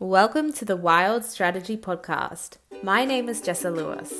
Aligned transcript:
Welcome 0.00 0.52
to 0.52 0.64
the 0.64 0.76
Wild 0.76 1.24
Strategy 1.24 1.76
Podcast. 1.76 2.58
My 2.84 3.04
name 3.04 3.28
is 3.28 3.42
Jessa 3.42 3.74
Lewis. 3.74 4.14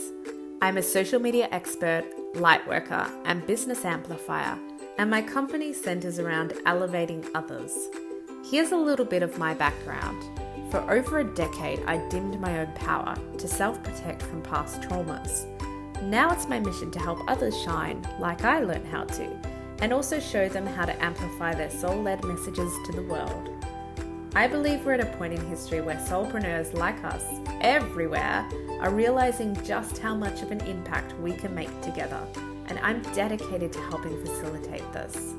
I'm 0.61 0.77
a 0.77 0.83
social 0.83 1.21
media 1.21 1.47
expert, 1.53 2.03
lightworker, 2.35 3.09
and 3.25 3.47
business 3.47 3.85
amplifier, 3.85 4.59
and 4.99 5.09
my 5.09 5.23
company 5.23 5.73
centers 5.73 6.19
around 6.19 6.55
elevating 6.67 7.25
others. 7.33 7.73
Here's 8.51 8.73
a 8.73 8.77
little 8.77 9.05
bit 9.05 9.23
of 9.23 9.39
my 9.39 9.55
background. 9.55 10.21
For 10.73 10.81
over 10.91 11.21
a 11.21 11.35
decade, 11.37 11.85
I 11.87 11.99
dimmed 12.09 12.41
my 12.41 12.59
own 12.59 12.73
power 12.73 13.15
to 13.37 13.47
self 13.47 13.81
protect 13.85 14.23
from 14.23 14.43
past 14.43 14.81
traumas. 14.81 15.47
Now 16.03 16.33
it's 16.33 16.49
my 16.49 16.59
mission 16.59 16.91
to 16.91 16.99
help 16.99 17.21
others 17.29 17.57
shine 17.63 18.05
like 18.19 18.45
I 18.45 18.59
learned 18.59 18.89
how 18.89 19.05
to, 19.05 19.31
and 19.81 19.93
also 19.93 20.19
show 20.19 20.49
them 20.49 20.67
how 20.67 20.87
to 20.87 21.05
amplify 21.05 21.55
their 21.55 21.71
soul 21.71 22.03
led 22.03 22.25
messages 22.25 22.73
to 22.87 22.93
the 22.93 23.05
world. 23.05 23.58
I 24.35 24.47
believe 24.47 24.85
we're 24.85 24.93
at 24.93 25.01
a 25.01 25.17
point 25.17 25.33
in 25.33 25.45
history 25.47 25.81
where 25.81 25.97
soulpreneurs 25.97 26.75
like 26.75 27.03
us, 27.03 27.25
everywhere, 27.61 28.49
are 28.81 28.91
realizing 28.91 29.61
just 29.65 29.99
how 29.99 30.15
much 30.15 30.43
of 30.43 30.53
an 30.53 30.61
impact 30.61 31.19
we 31.19 31.33
can 31.33 31.55
make 31.55 31.81
together, 31.81 32.21
and 32.67 32.79
I'm 32.81 33.03
dedicated 33.15 33.73
to 33.73 33.81
helping 33.83 34.21
facilitate 34.21 34.93
this. 34.93 35.35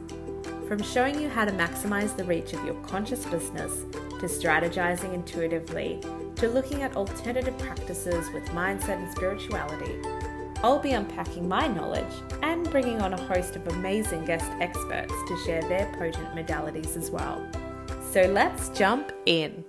From 0.67 0.81
showing 0.81 1.21
you 1.21 1.29
how 1.29 1.45
to 1.45 1.51
maximize 1.51 2.15
the 2.15 2.25
reach 2.25 2.53
of 2.53 2.65
your 2.65 2.75
conscious 2.83 3.25
business, 3.25 3.83
to 4.19 4.25
strategizing 4.25 5.13
intuitively, 5.13 6.01
to 6.35 6.49
looking 6.49 6.81
at 6.81 6.95
alternative 6.95 7.57
practices 7.59 8.29
with 8.33 8.43
mindset 8.49 8.97
and 8.97 9.11
spirituality, 9.11 9.95
I'll 10.61 10.79
be 10.79 10.91
unpacking 10.91 11.47
my 11.47 11.67
knowledge 11.67 12.13
and 12.41 12.69
bringing 12.69 13.01
on 13.01 13.13
a 13.13 13.21
host 13.27 13.55
of 13.55 13.65
amazing 13.67 14.25
guest 14.25 14.51
experts 14.59 15.13
to 15.27 15.37
share 15.45 15.61
their 15.61 15.85
potent 15.97 16.35
modalities 16.35 16.97
as 16.97 17.09
well. 17.11 17.49
So 18.11 18.23
let's 18.23 18.69
jump 18.69 19.11
in. 19.27 19.63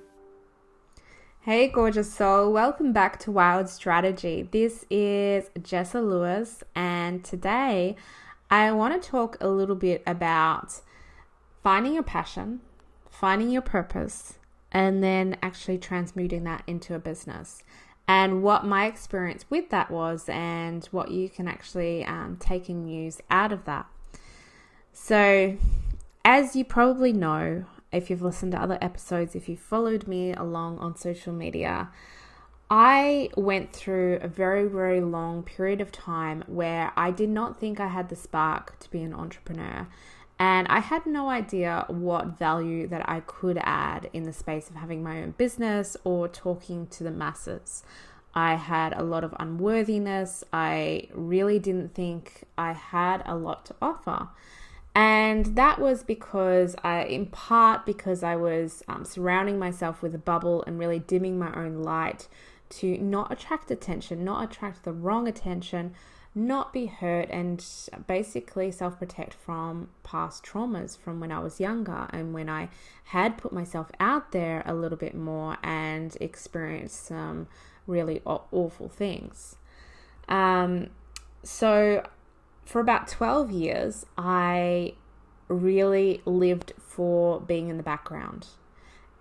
Hey, 1.42 1.68
gorgeous 1.68 2.10
soul, 2.10 2.50
welcome 2.50 2.90
back 2.90 3.18
to 3.20 3.30
Wild 3.30 3.68
Strategy. 3.68 4.48
This 4.50 4.86
is 4.88 5.50
Jessa 5.58 6.02
Lewis, 6.02 6.64
and 6.74 7.22
today 7.22 7.96
I 8.50 8.72
want 8.72 9.00
to 9.00 9.10
talk 9.10 9.36
a 9.42 9.48
little 9.48 9.76
bit 9.76 10.02
about 10.06 10.80
finding 11.62 11.92
your 11.92 12.02
passion, 12.02 12.60
finding 13.10 13.50
your 13.50 13.60
purpose, 13.60 14.38
and 14.72 15.02
then 15.04 15.36
actually 15.42 15.76
transmuting 15.76 16.44
that 16.44 16.62
into 16.66 16.94
a 16.94 16.98
business. 16.98 17.62
And 18.08 18.42
what 18.42 18.64
my 18.64 18.86
experience 18.86 19.44
with 19.50 19.68
that 19.68 19.90
was, 19.90 20.30
and 20.30 20.86
what 20.86 21.10
you 21.10 21.28
can 21.28 21.46
actually 21.46 22.06
um, 22.06 22.38
take 22.40 22.70
and 22.70 22.90
use 22.90 23.20
out 23.30 23.52
of 23.52 23.66
that. 23.66 23.84
So, 24.94 25.58
as 26.24 26.56
you 26.56 26.64
probably 26.64 27.12
know, 27.12 27.66
if 27.92 28.10
you've 28.10 28.22
listened 28.22 28.52
to 28.52 28.62
other 28.62 28.78
episodes, 28.80 29.34
if 29.34 29.48
you've 29.48 29.60
followed 29.60 30.06
me 30.06 30.32
along 30.32 30.78
on 30.78 30.96
social 30.96 31.32
media, 31.32 31.90
I 32.70 33.30
went 33.36 33.72
through 33.72 34.20
a 34.22 34.28
very, 34.28 34.68
very 34.68 35.00
long 35.00 35.42
period 35.42 35.80
of 35.80 35.90
time 35.90 36.44
where 36.46 36.92
I 36.96 37.10
did 37.10 37.28
not 37.28 37.58
think 37.58 37.80
I 37.80 37.88
had 37.88 38.08
the 38.08 38.16
spark 38.16 38.78
to 38.78 38.90
be 38.90 39.02
an 39.02 39.12
entrepreneur. 39.12 39.88
And 40.38 40.68
I 40.68 40.78
had 40.78 41.04
no 41.04 41.28
idea 41.28 41.84
what 41.88 42.38
value 42.38 42.86
that 42.86 43.06
I 43.08 43.20
could 43.20 43.58
add 43.62 44.08
in 44.12 44.22
the 44.22 44.32
space 44.32 44.70
of 44.70 44.76
having 44.76 45.02
my 45.02 45.20
own 45.20 45.32
business 45.32 45.96
or 46.04 46.28
talking 46.28 46.86
to 46.88 47.04
the 47.04 47.10
masses. 47.10 47.82
I 48.34 48.54
had 48.54 48.94
a 48.96 49.02
lot 49.02 49.24
of 49.24 49.34
unworthiness. 49.38 50.44
I 50.52 51.08
really 51.12 51.58
didn't 51.58 51.94
think 51.94 52.44
I 52.56 52.72
had 52.72 53.22
a 53.26 53.36
lot 53.36 53.66
to 53.66 53.74
offer. 53.82 54.28
And 54.94 55.56
that 55.56 55.78
was 55.78 56.02
because 56.02 56.74
I, 56.82 57.04
in 57.04 57.26
part, 57.26 57.86
because 57.86 58.22
I 58.22 58.36
was 58.36 58.82
um, 58.88 59.04
surrounding 59.04 59.58
myself 59.58 60.02
with 60.02 60.14
a 60.14 60.18
bubble 60.18 60.64
and 60.66 60.78
really 60.78 60.98
dimming 60.98 61.38
my 61.38 61.54
own 61.54 61.82
light 61.82 62.26
to 62.70 62.98
not 62.98 63.32
attract 63.32 63.70
attention, 63.70 64.24
not 64.24 64.44
attract 64.44 64.84
the 64.84 64.92
wrong 64.92 65.28
attention, 65.28 65.94
not 66.34 66.72
be 66.72 66.86
hurt, 66.86 67.28
and 67.30 67.64
basically 68.06 68.70
self 68.70 68.98
protect 68.98 69.34
from 69.34 69.88
past 70.02 70.44
traumas 70.44 70.98
from 70.98 71.20
when 71.20 71.30
I 71.30 71.40
was 71.40 71.60
younger 71.60 72.08
and 72.10 72.32
when 72.32 72.48
I 72.48 72.68
had 73.04 73.38
put 73.38 73.52
myself 73.52 73.90
out 73.98 74.32
there 74.32 74.62
a 74.66 74.74
little 74.74 74.98
bit 74.98 75.14
more 75.14 75.56
and 75.62 76.16
experienced 76.20 77.06
some 77.06 77.48
really 77.86 78.22
awful 78.24 78.88
things. 78.88 79.56
Um, 80.28 80.90
so 81.42 82.04
for 82.64 82.80
about 82.80 83.08
12 83.08 83.50
years, 83.50 84.06
I 84.16 84.94
really 85.48 86.22
lived 86.24 86.72
for 86.78 87.40
being 87.40 87.68
in 87.68 87.76
the 87.76 87.82
background 87.82 88.46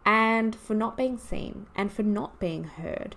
and 0.05 0.55
for 0.55 0.73
not 0.73 0.95
being 0.95 1.17
seen 1.17 1.67
and 1.75 1.91
for 1.91 2.03
not 2.03 2.39
being 2.39 2.63
heard. 2.65 3.15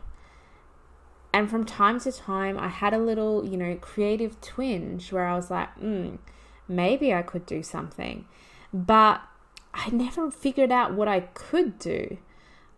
And 1.32 1.50
from 1.50 1.64
time 1.64 1.98
to 2.00 2.12
time, 2.12 2.58
I 2.58 2.68
had 2.68 2.92
a 2.92 2.98
little, 2.98 3.46
you 3.46 3.56
know, 3.56 3.76
creative 3.76 4.40
twinge 4.40 5.12
where 5.12 5.26
I 5.26 5.34
was 5.34 5.50
like, 5.50 5.72
hmm, 5.78 6.16
maybe 6.68 7.14
I 7.14 7.22
could 7.22 7.46
do 7.46 7.62
something. 7.62 8.26
But 8.72 9.22
I 9.72 9.88
never 9.90 10.30
figured 10.30 10.70
out 10.70 10.92
what 10.92 11.08
I 11.08 11.20
could 11.20 11.78
do. 11.78 12.18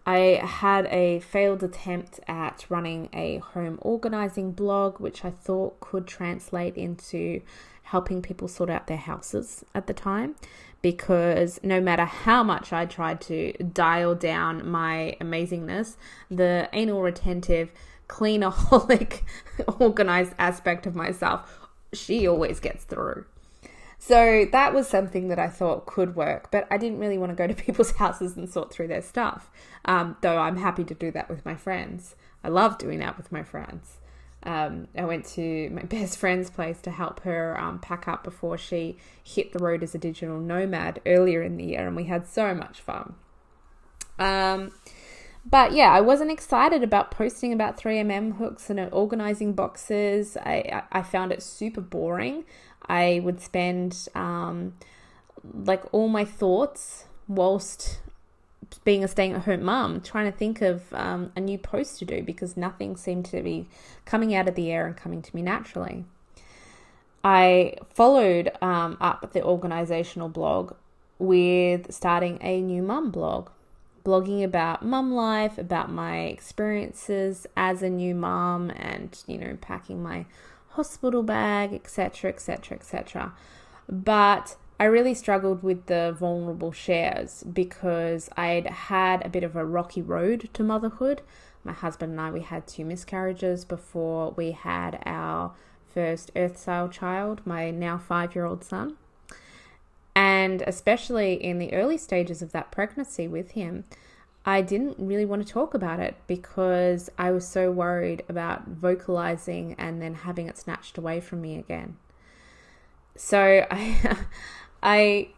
I 0.07 0.41
had 0.45 0.87
a 0.87 1.21
failed 1.21 1.63
attempt 1.63 2.21
at 2.29 2.67
running 2.69 3.09
a 3.13 3.39
home 3.39 3.79
organizing 3.81 4.53
blog, 4.53 5.01
which 5.01 5.25
I 5.25 5.31
thought 5.31 5.81
could 5.81 6.07
translate 6.07 6.77
into 6.77 7.41
helping 7.85 8.21
people 8.23 8.49
sort 8.49 8.69
out 8.71 8.87
their 8.87 8.99
houses 8.99 9.65
at 9.75 9.87
the 9.87 9.95
time. 9.95 10.35
Because 10.83 11.59
no 11.63 11.81
matter 11.81 12.05
how 12.05 12.43
much 12.43 12.71
I 12.71 12.85
tried 12.85 13.23
to 13.23 13.53
dial 13.53 14.15
down 14.15 14.69
my 14.69 15.17
amazingness, 15.21 15.97
the 16.31 16.69
anal 16.75 17.01
retentive, 17.01 17.71
cleanaholic, 18.07 19.23
organized 19.81 20.35
aspect 20.39 20.87
of 20.87 20.95
myself, 20.95 21.69
she 21.95 22.27
always 22.27 22.61
gets 22.61 22.85
through. 22.85 23.25
So 24.07 24.47
that 24.53 24.75
was 24.75 24.87
something 24.87 25.29
that 25.29 25.39
I 25.39 25.49
thought 25.49 25.87
could 25.87 26.15
work, 26.15 26.51
but 26.51 26.67
I 26.71 26.77
didn't 26.77 26.99
really 26.99 27.17
want 27.17 27.31
to 27.31 27.37
go 27.37 27.47
to 27.47 27.55
people's 27.65 27.93
houses 27.93 28.37
and 28.37 28.51
sort 28.51 28.71
through 28.71 28.89
their 28.89 29.01
stuff. 29.01 29.51
Um, 29.87 30.19
though 30.21 30.37
I'm 30.37 30.59
happy 30.59 30.85
to 30.85 30.95
do 30.95 31.11
that 31.13 31.31
with 31.31 31.43
my 31.47 31.55
friends. 31.55 32.15
I 32.43 32.49
love 32.49 32.77
doing 32.77 32.99
that 32.99 33.17
with 33.17 33.33
my 33.33 33.43
friends. 33.43 33.97
Um, 34.43 34.89
I 34.95 35.07
went 35.07 35.25
to 35.37 35.71
my 35.71 35.83
best 35.85 36.19
friend's 36.19 36.51
place 36.51 36.83
to 36.83 36.91
help 36.91 37.21
her 37.21 37.59
um, 37.59 37.79
pack 37.79 38.07
up 38.07 38.25
before 38.25 38.59
she 38.59 38.99
hit 39.23 39.55
the 39.55 39.59
road 39.59 39.83
as 39.83 39.95
a 39.95 39.99
digital 39.99 40.39
nomad 40.39 41.01
earlier 41.07 41.41
in 41.41 41.57
the 41.57 41.65
year, 41.65 41.87
and 41.87 41.97
we 41.97 42.05
had 42.05 42.27
so 42.27 42.55
much 42.55 42.83
fun. 42.83 43.15
Um, 44.19 44.73
but 45.47 45.73
yeah, 45.73 45.91
I 45.91 46.03
wasn't 46.03 46.31
excited 46.31 46.83
about 46.83 47.11
posting 47.11 47.55
about 47.55 47.79
3M 47.79 48.37
hooks 48.37 48.69
and 48.69 48.81
organizing 48.93 49.55
boxes. 49.55 50.37
I, 50.37 50.83
I 50.93 51.03
found 51.03 51.33
it 51.33 51.43
super 51.43 51.81
boring. 51.81 52.45
I 52.87 53.21
would 53.25 53.41
spend 53.41 54.09
um, 54.15 54.75
like 55.43 55.83
all 55.93 56.09
my 56.09 56.25
thoughts 56.25 57.05
whilst 57.29 58.01
being 58.85 59.05
a 59.05 59.09
staying 59.09 59.33
at 59.33 59.43
home 59.43 59.63
mum 59.63 60.01
trying 60.01 60.31
to 60.31 60.37
think 60.37 60.61
of 60.61 60.93
um, 60.93 61.33
a 61.37 61.41
new 61.41 61.59
post 61.59 61.99
to 61.99 62.05
do 62.05 62.23
because 62.23 62.57
nothing 62.57 62.97
seemed 62.97 63.25
to 63.27 63.43
be 63.43 63.69
coming 64.05 64.35
out 64.35 64.49
of 64.49 64.55
the 64.55 64.71
air 64.71 64.87
and 64.87 64.97
coming 64.97 65.23
to 65.23 65.35
me 65.35 65.43
naturally. 65.43 66.05
I 67.23 67.77
followed 67.93 68.51
um, 68.61 68.99
up 69.01 69.33
the 69.33 69.43
organizational 69.43 70.29
blog 70.29 70.75
with 71.19 71.93
starting 71.93 72.39
a 72.43 72.61
new 72.61 72.83
mum 72.83 73.11
blog, 73.11 73.49
blogging 74.05 74.45
about 74.45 74.85
mum 74.85 75.13
life, 75.15 75.57
about 75.57 75.91
my 75.91 76.25
experiences 76.25 77.47
as 77.57 77.83
a 77.83 77.89
new 77.89 78.15
mum, 78.15 78.71
and 78.77 79.23
you 79.27 79.39
know, 79.39 79.57
packing 79.61 80.03
my 80.03 80.27
hospital 80.75 81.23
bag, 81.23 81.73
etc., 81.73 82.31
etc., 82.31 82.77
etc. 82.77 83.33
But 83.89 84.57
I 84.79 84.85
really 84.85 85.15
struggled 85.15 85.63
with 85.63 85.87
the 85.87 86.15
vulnerable 86.19 86.73
shares 86.73 87.45
because 87.45 88.29
I'd 88.37 88.67
had 88.67 89.25
a 89.25 89.29
bit 89.29 89.45
of 89.45 89.55
a 89.55 89.65
rocky 89.65 90.03
road 90.03 90.51
to 90.53 90.63
motherhood. 90.65 91.23
My 91.63 91.73
husband 91.73 92.13
and 92.13 92.21
I, 92.21 92.31
we 92.31 92.41
had 92.41 92.67
two 92.67 92.85
miscarriages 92.85 93.65
before 93.65 94.33
we 94.33 94.51
had 94.51 95.01
our 95.07 95.53
first 95.93 96.33
earth 96.35 96.65
child, 96.91 97.41
my 97.45 97.71
now 97.71 97.97
five 97.97 98.35
year 98.35 98.45
old 98.45 98.65
son. 98.65 98.97
And 100.17 100.63
especially 100.63 101.35
in 101.35 101.59
the 101.59 101.73
early 101.73 101.97
stages 101.97 102.43
of 102.43 102.53
that 102.53 102.73
pregnancy 102.73 103.29
with 103.29 103.53
him, 103.53 103.85
I 104.47 104.61
didn't 104.61 104.97
really 104.99 105.25
want 105.25 105.47
to 105.47 105.51
talk 105.51 105.73
about 105.73 106.01
it 106.01 106.17
because 106.27 107.11
I 107.17 107.31
was 107.31 107.49
so 107.49 107.71
worried 107.71 108.25
about 108.29 108.69
vocalizing 108.69 109.75
and 109.79 110.03
then 110.03 110.15
having 110.15 110.49
it 110.49 110.59
snatched 110.59 110.99
away 110.99 111.21
from 111.21 111.41
me 111.41 111.59
again. 111.59 111.97
So 113.17 113.67
I 113.71 114.19
I 114.83 115.29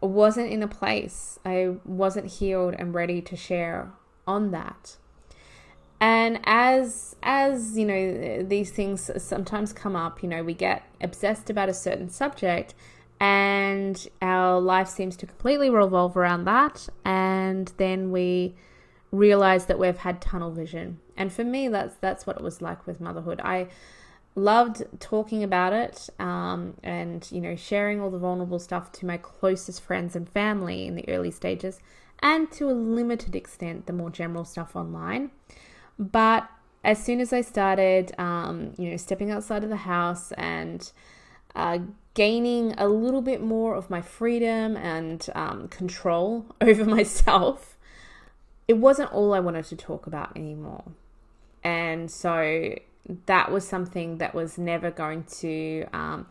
wasn't 0.00 0.50
in 0.50 0.62
a 0.62 0.68
place. 0.68 1.38
I 1.44 1.74
wasn't 1.84 2.26
healed 2.26 2.74
and 2.78 2.94
ready 2.94 3.20
to 3.22 3.36
share 3.36 3.92
on 4.26 4.50
that. 4.52 4.96
And 6.00 6.40
as 6.44 7.16
as 7.22 7.76
you 7.76 7.84
know 7.84 8.42
these 8.44 8.70
things 8.70 9.10
sometimes 9.18 9.72
come 9.72 9.96
up, 9.96 10.22
you 10.22 10.28
know, 10.28 10.42
we 10.42 10.54
get 10.54 10.84
obsessed 11.02 11.50
about 11.50 11.68
a 11.68 11.74
certain 11.74 12.08
subject 12.08 12.74
and 13.20 14.08
our 14.22 14.60
life 14.60 14.88
seems 14.88 15.16
to 15.16 15.26
completely 15.26 15.70
revolve 15.70 16.16
around 16.16 16.44
that 16.44 16.88
and 17.04 17.72
then 17.76 18.10
we 18.10 18.54
realize 19.10 19.66
that 19.66 19.78
we've 19.78 19.98
had 19.98 20.20
tunnel 20.20 20.50
vision. 20.50 21.00
And 21.16 21.32
for 21.32 21.44
me, 21.44 21.68
that's 21.68 21.96
that's 21.96 22.26
what 22.26 22.36
it 22.36 22.42
was 22.42 22.60
like 22.62 22.86
with 22.86 23.00
motherhood. 23.00 23.40
I 23.42 23.68
loved 24.34 24.84
talking 25.00 25.42
about 25.42 25.72
it 25.72 26.08
um, 26.18 26.74
and 26.82 27.26
you 27.32 27.40
know 27.40 27.56
sharing 27.56 28.00
all 28.00 28.10
the 28.10 28.18
vulnerable 28.18 28.58
stuff 28.58 28.92
to 28.92 29.06
my 29.06 29.16
closest 29.16 29.82
friends 29.82 30.14
and 30.14 30.28
family 30.28 30.86
in 30.86 30.94
the 30.94 31.08
early 31.08 31.30
stages 31.30 31.80
and 32.20 32.50
to 32.52 32.70
a 32.70 32.72
limited 32.72 33.34
extent 33.34 33.86
the 33.86 33.92
more 33.92 34.10
general 34.10 34.44
stuff 34.44 34.76
online 34.76 35.30
but 35.98 36.48
as 36.84 37.02
soon 37.02 37.20
as 37.20 37.32
i 37.32 37.40
started 37.40 38.12
um, 38.16 38.72
you 38.78 38.88
know 38.88 38.96
stepping 38.96 39.32
outside 39.32 39.64
of 39.64 39.70
the 39.70 39.76
house 39.76 40.30
and 40.32 40.92
uh, 41.54 41.78
gaining 42.14 42.74
a 42.78 42.88
little 42.88 43.22
bit 43.22 43.42
more 43.42 43.74
of 43.74 43.90
my 43.90 44.02
freedom 44.02 44.76
and 44.76 45.28
um, 45.34 45.68
control 45.68 46.46
over 46.60 46.84
myself 46.84 47.76
it 48.66 48.76
wasn't 48.76 49.10
all 49.12 49.32
i 49.32 49.40
wanted 49.40 49.64
to 49.64 49.74
talk 49.74 50.06
about 50.06 50.36
anymore. 50.36 50.84
And 51.64 52.10
so 52.10 52.74
that 53.26 53.50
was 53.50 53.66
something 53.66 54.18
that 54.18 54.34
was 54.34 54.58
never 54.58 54.90
going 54.90 55.24
to 55.40 55.86
um, 55.92 56.26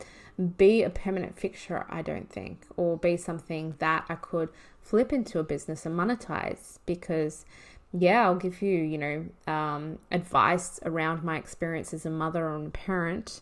be 0.58 0.84
a 0.84 0.90
permanent 0.90 1.38
fixture, 1.38 1.86
I 1.90 2.02
don't 2.02 2.32
think, 2.32 2.66
or 2.78 2.98
be 2.98 3.18
something 3.18 3.76
that 3.80 4.06
I 4.08 4.16
could 4.16 4.50
flip 4.82 5.12
into 5.12 5.40
a 5.40 5.44
business 5.44 5.86
and 5.86 5.98
monetize 5.98 6.78
because 6.86 7.46
yeah, 7.92 8.24
I'll 8.24 8.36
give 8.36 8.62
you, 8.62 8.80
you 8.84 8.98
know, 8.98 9.26
um, 9.52 9.98
advice 10.12 10.80
around 10.86 11.24
my 11.24 11.38
experience 11.38 11.94
as 11.94 12.06
a 12.06 12.10
mother 12.10 12.54
and 12.54 12.68
a 12.68 12.70
parent 12.70 13.42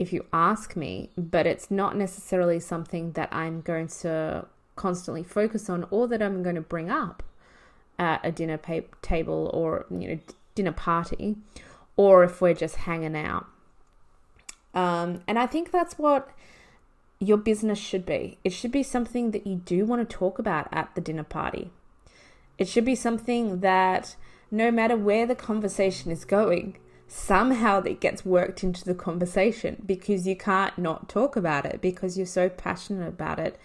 if 0.00 0.14
you 0.14 0.24
ask 0.32 0.76
me, 0.76 1.10
but 1.18 1.46
it's 1.46 1.70
not 1.70 1.94
necessarily 1.94 2.58
something 2.58 3.12
that 3.12 3.28
I'm 3.30 3.60
going 3.60 3.86
to 4.00 4.46
constantly 4.74 5.22
focus 5.22 5.68
on 5.68 5.86
or 5.90 6.08
that 6.08 6.22
I'm 6.22 6.42
going 6.42 6.54
to 6.54 6.62
bring 6.62 6.90
up 6.90 7.22
at 7.98 8.18
a 8.24 8.32
dinner 8.32 8.56
pa- 8.56 8.88
table 9.02 9.50
or, 9.52 9.84
you 9.90 10.08
know, 10.08 10.18
dinner 10.54 10.72
party 10.72 11.36
or 11.98 12.24
if 12.24 12.40
we're 12.40 12.54
just 12.54 12.76
hanging 12.76 13.14
out. 13.14 13.44
Um, 14.72 15.22
and 15.28 15.38
I 15.38 15.46
think 15.46 15.70
that's 15.70 15.98
what 15.98 16.30
your 17.18 17.36
business 17.36 17.78
should 17.78 18.06
be. 18.06 18.38
It 18.42 18.54
should 18.54 18.72
be 18.72 18.82
something 18.82 19.32
that 19.32 19.46
you 19.46 19.56
do 19.56 19.84
want 19.84 20.08
to 20.08 20.16
talk 20.16 20.38
about 20.38 20.66
at 20.72 20.94
the 20.94 21.02
dinner 21.02 21.24
party. 21.24 21.72
It 22.56 22.68
should 22.68 22.86
be 22.86 22.94
something 22.94 23.60
that 23.60 24.16
no 24.50 24.70
matter 24.70 24.96
where 24.96 25.26
the 25.26 25.34
conversation 25.34 26.10
is 26.10 26.24
going, 26.24 26.78
somehow 27.12 27.80
that 27.80 27.98
gets 27.98 28.24
worked 28.24 28.62
into 28.62 28.84
the 28.84 28.94
conversation 28.94 29.82
because 29.84 30.28
you 30.28 30.36
can't 30.36 30.78
not 30.78 31.08
talk 31.08 31.34
about 31.34 31.66
it 31.66 31.80
because 31.80 32.16
you're 32.16 32.24
so 32.24 32.48
passionate 32.48 33.08
about 33.08 33.40
it 33.40 33.58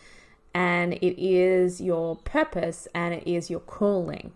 and 0.55 0.93
it 0.93 1.21
is 1.23 1.79
your 1.79 2.15
purpose 2.15 2.87
and 2.95 3.13
it 3.13 3.27
is 3.27 3.51
your 3.51 3.59
calling. 3.59 4.31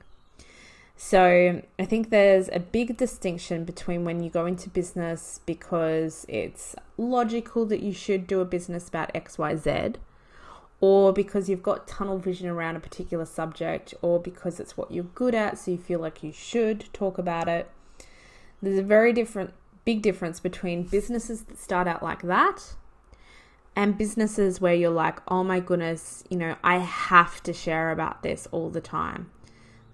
So 0.96 1.64
I 1.80 1.86
think 1.86 2.12
there's 2.12 2.50
a 2.50 2.60
big 2.60 2.98
distinction 2.98 3.64
between 3.64 4.04
when 4.04 4.22
you 4.22 4.30
go 4.30 4.46
into 4.46 4.70
business 4.70 5.40
because 5.46 6.26
it's 6.30 6.76
logical 6.98 7.66
that 7.66 7.82
you 7.82 7.94
should 7.94 8.28
do 8.28 8.42
a 8.42 8.46
business 8.46 8.90
about 8.90 9.14
XYZ, 9.14 9.96
or 10.82 11.14
because 11.14 11.50
you've 11.50 11.64
got 11.64 11.88
tunnel 11.88 12.20
vision 12.20 12.50
around 12.50 12.76
a 12.76 12.82
particular 12.82 13.26
subject, 13.26 13.94
or 14.02 14.20
because 14.20 14.60
it's 14.60 14.76
what 14.76 14.92
you're 14.92 15.06
good 15.06 15.34
at, 15.34 15.58
so 15.58 15.72
you 15.72 15.78
feel 15.78 16.02
like 16.02 16.22
you 16.22 16.34
should 16.34 16.86
talk 16.92 17.18
about 17.18 17.48
it. 17.48 17.72
There's 18.62 18.80
a 18.80 18.84
very 18.84 19.14
different, 19.14 19.54
big 19.86 20.02
difference 20.02 20.40
between 20.40 20.84
businesses 20.84 21.44
that 21.44 21.60
start 21.60 21.88
out 21.88 22.04
like 22.04 22.22
that 22.24 22.76
and 23.76 23.98
businesses 23.98 24.60
where 24.60 24.74
you're 24.74 24.90
like, 24.90 25.20
oh 25.28 25.44
my 25.44 25.60
goodness, 25.60 26.24
you 26.30 26.38
know, 26.38 26.56
I 26.64 26.80
have 26.80 27.42
to 27.44 27.54
share 27.54 27.92
about 27.92 28.24
this 28.24 28.48
all 28.52 28.70
the 28.70 28.82
time 28.82 29.32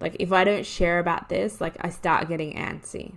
like 0.00 0.16
if 0.18 0.32
I 0.32 0.44
don't 0.44 0.66
share 0.66 0.98
about 0.98 1.28
this, 1.28 1.60
like 1.60 1.76
I 1.80 1.88
start 1.88 2.28
getting 2.28 2.54
antsy. 2.54 3.14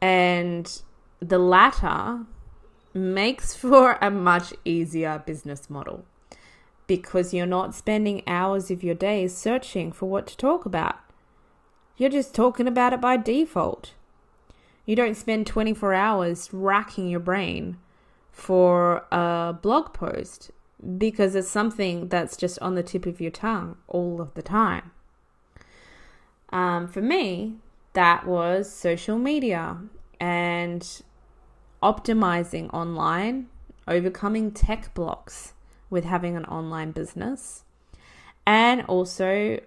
And 0.00 0.82
the 1.20 1.38
latter 1.38 2.26
makes 2.92 3.54
for 3.56 3.98
a 4.00 4.10
much 4.10 4.52
easier 4.64 5.22
business 5.24 5.70
model 5.70 6.04
because 6.86 7.32
you're 7.32 7.46
not 7.46 7.74
spending 7.74 8.22
hours 8.26 8.70
of 8.70 8.82
your 8.82 8.94
day 8.94 9.28
searching 9.28 9.92
for 9.92 10.06
what 10.06 10.26
to 10.26 10.36
talk 10.36 10.66
about. 10.66 10.96
You're 11.96 12.10
just 12.10 12.34
talking 12.34 12.66
about 12.66 12.92
it 12.92 13.00
by 13.00 13.16
default. 13.16 13.92
You 14.84 14.96
don't 14.96 15.16
spend 15.16 15.46
24 15.46 15.94
hours 15.94 16.48
racking 16.52 17.08
your 17.08 17.20
brain 17.20 17.76
for 18.30 19.04
a 19.12 19.54
blog 19.60 19.92
post 19.92 20.50
because 20.98 21.34
it's 21.34 21.48
something 21.48 22.08
that's 22.08 22.36
just 22.36 22.58
on 22.58 22.74
the 22.74 22.82
tip 22.82 23.06
of 23.06 23.20
your 23.20 23.30
tongue 23.30 23.76
all 23.86 24.20
of 24.20 24.34
the 24.34 24.42
time. 24.42 24.90
Um, 26.50 26.88
for 26.88 27.00
me, 27.00 27.56
that 27.92 28.26
was 28.26 28.70
social 28.70 29.18
media 29.18 29.78
and 30.18 31.02
optimizing 31.82 32.72
online, 32.72 33.48
overcoming 33.86 34.50
tech 34.50 34.92
blocks 34.94 35.52
with 35.90 36.04
having 36.04 36.36
an 36.36 36.44
online 36.46 36.90
business, 36.90 37.64
and 38.46 38.82
also 38.82 39.60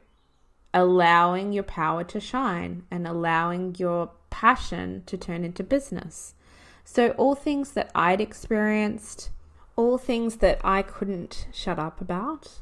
allowing 0.76 1.54
your 1.54 1.64
power 1.64 2.04
to 2.04 2.20
shine 2.20 2.84
and 2.92 3.08
allowing 3.08 3.74
your 3.80 4.12
passion 4.30 5.02
to 5.08 5.18
turn 5.18 5.44
into 5.44 5.64
business. 5.64 6.36
So, 6.84 7.10
all 7.12 7.34
things 7.34 7.72
that 7.72 7.90
I'd 7.96 8.22
experienced, 8.22 9.32
all 9.76 9.98
things 9.98 10.36
that 10.38 10.60
I 10.64 10.84
couldn't 10.84 11.48
shut 11.52 11.80
up 11.80 12.00
about, 12.00 12.60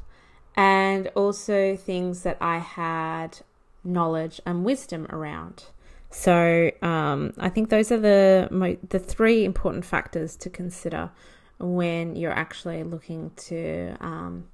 and 0.56 1.08
also 1.08 1.76
things 1.76 2.22
that 2.22 2.38
I 2.40 2.58
had 2.58 3.40
knowledge 3.82 4.40
and 4.46 4.64
wisdom 4.64 5.06
around. 5.10 5.64
So 6.10 6.70
um, 6.80 7.34
I 7.38 7.48
think 7.48 7.70
those 7.70 7.90
are 7.90 7.98
the 7.98 8.48
mo- 8.52 8.78
the 8.88 9.00
three 9.00 9.44
important 9.44 9.84
factors 9.84 10.36
to 10.36 10.48
consider 10.48 11.10
when 11.58 12.14
you're 12.14 12.32
actually 12.32 12.84
looking 12.84 13.32
to 13.48 13.96
um, 14.00 14.46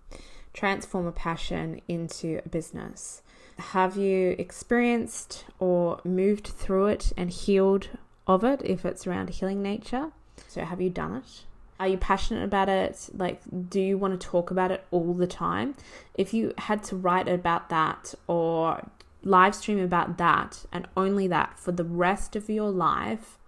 transform 0.54 1.06
a 1.06 1.12
passion 1.12 1.82
into 1.86 2.40
a 2.44 2.48
business. 2.48 3.22
Have 3.60 3.96
you 3.96 4.34
experienced 4.38 5.44
or 5.58 6.00
moved 6.02 6.46
through 6.46 6.86
it 6.86 7.12
and 7.16 7.30
healed 7.30 7.88
of 8.26 8.42
it 8.42 8.62
if 8.64 8.84
it's 8.84 9.06
around 9.06 9.30
healing 9.30 9.62
nature? 9.62 10.12
So 10.48 10.64
have 10.64 10.80
you 10.80 10.88
done 10.88 11.16
it? 11.16 11.44
Are 11.78 11.86
you 11.86 11.98
passionate 11.98 12.42
about 12.42 12.68
it? 12.68 13.10
Like, 13.14 13.42
do 13.68 13.80
you 13.80 13.98
want 13.98 14.18
to 14.18 14.26
talk 14.26 14.50
about 14.50 14.70
it 14.70 14.84
all 14.90 15.14
the 15.14 15.26
time? 15.26 15.74
If 16.14 16.32
you 16.32 16.54
had 16.58 16.82
to 16.84 16.96
write 16.96 17.28
about 17.28 17.68
that 17.68 18.14
or 18.26 18.88
live 19.22 19.54
stream 19.54 19.78
about 19.78 20.16
that 20.18 20.64
and 20.72 20.88
only 20.96 21.28
that 21.28 21.58
for 21.58 21.72
the 21.72 21.84
rest 21.84 22.34
of 22.36 22.48
your 22.48 22.70
life, 22.70 23.38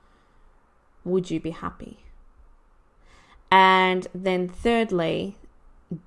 would 1.05 1.31
you 1.31 1.41
be 1.41 1.51
happy? 1.51 2.05
And 3.51 4.07
then, 4.15 4.49
thirdly, 4.49 5.37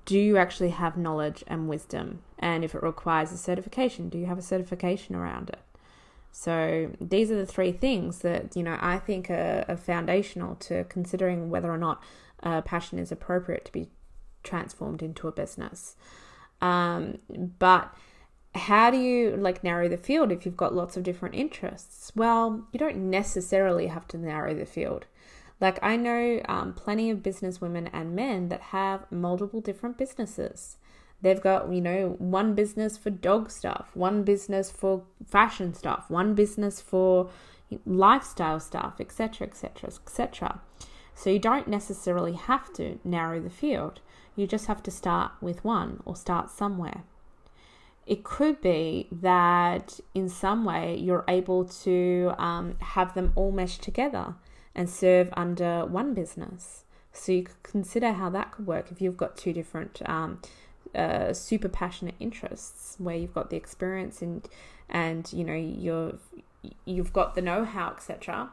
do 0.04 0.18
you 0.18 0.36
actually 0.36 0.70
have 0.70 0.96
knowledge 0.96 1.44
and 1.46 1.68
wisdom? 1.68 2.22
And 2.38 2.64
if 2.64 2.74
it 2.74 2.82
requires 2.82 3.32
a 3.32 3.38
certification, 3.38 4.08
do 4.08 4.18
you 4.18 4.26
have 4.26 4.38
a 4.38 4.42
certification 4.42 5.14
around 5.14 5.50
it? 5.50 5.60
So, 6.32 6.90
these 7.00 7.30
are 7.30 7.36
the 7.36 7.46
three 7.46 7.72
things 7.72 8.18
that, 8.18 8.54
you 8.54 8.62
know, 8.62 8.76
I 8.78 8.98
think 8.98 9.30
are, 9.30 9.64
are 9.68 9.76
foundational 9.76 10.54
to 10.56 10.84
considering 10.84 11.48
whether 11.48 11.72
or 11.72 11.78
not 11.78 12.02
a 12.40 12.60
passion 12.60 12.98
is 12.98 13.10
appropriate 13.10 13.64
to 13.64 13.72
be 13.72 13.88
transformed 14.42 15.02
into 15.02 15.28
a 15.28 15.32
business. 15.32 15.96
Um, 16.60 17.18
but 17.58 17.94
how 18.54 18.90
do 18.90 18.96
you 18.96 19.36
like 19.36 19.62
narrow 19.62 19.88
the 19.88 19.96
field 19.96 20.32
if 20.32 20.46
you've 20.46 20.56
got 20.56 20.74
lots 20.74 20.96
of 20.96 21.02
different 21.02 21.34
interests? 21.34 22.12
Well, 22.14 22.66
you 22.72 22.78
don't 22.78 23.10
necessarily 23.10 23.88
have 23.88 24.08
to 24.08 24.18
narrow 24.18 24.54
the 24.54 24.66
field. 24.66 25.06
Like 25.60 25.78
I 25.82 25.96
know 25.96 26.40
um, 26.48 26.72
plenty 26.74 27.10
of 27.10 27.22
business 27.22 27.60
women 27.60 27.88
and 27.88 28.14
men 28.14 28.48
that 28.48 28.60
have 28.60 29.10
multiple 29.10 29.60
different 29.60 29.98
businesses. 29.98 30.76
They've 31.22 31.40
got, 31.40 31.72
you 31.72 31.80
know, 31.80 32.16
one 32.18 32.54
business 32.54 32.96
for 32.96 33.10
dog 33.10 33.50
stuff, 33.50 33.90
one 33.94 34.22
business 34.22 34.70
for 34.70 35.02
fashion 35.26 35.74
stuff, 35.74 36.04
one 36.08 36.34
business 36.34 36.80
for 36.80 37.30
lifestyle 37.84 38.60
stuff, 38.60 39.00
etc., 39.00 39.46
etc., 39.46 39.90
etc. 39.90 40.60
So 41.14 41.30
you 41.30 41.38
don't 41.38 41.68
necessarily 41.68 42.34
have 42.34 42.72
to 42.74 42.98
narrow 43.02 43.40
the 43.40 43.50
field. 43.50 44.00
You 44.36 44.46
just 44.46 44.66
have 44.66 44.82
to 44.84 44.90
start 44.90 45.32
with 45.40 45.64
one 45.64 46.02
or 46.04 46.14
start 46.14 46.50
somewhere 46.50 47.04
it 48.06 48.22
could 48.22 48.60
be 48.60 49.08
that 49.10 49.98
in 50.14 50.28
some 50.28 50.64
way 50.64 50.96
you're 50.96 51.24
able 51.26 51.64
to 51.64 52.32
um, 52.38 52.76
have 52.80 53.14
them 53.14 53.32
all 53.34 53.50
mesh 53.50 53.78
together 53.78 54.34
and 54.74 54.88
serve 54.88 55.28
under 55.36 55.84
one 55.84 56.14
business. 56.14 56.84
So 57.12 57.32
you 57.32 57.42
could 57.44 57.62
consider 57.62 58.12
how 58.12 58.30
that 58.30 58.52
could 58.52 58.66
work 58.66 58.92
if 58.92 59.00
you've 59.00 59.16
got 59.16 59.36
two 59.36 59.52
different 59.52 60.00
um, 60.06 60.40
uh, 60.96 61.32
super 61.32 61.68
passionate 61.68 62.14
interests 62.18 62.96
where 62.98 63.16
you've 63.16 63.34
got 63.34 63.50
the 63.50 63.56
experience 63.56 64.22
and 64.22 64.48
and 64.88 65.32
you 65.32 65.44
know 65.44 65.54
you've 65.54 66.20
you've 66.84 67.12
got 67.12 67.34
the 67.34 67.42
know-how 67.42 67.90
etc 67.90 68.50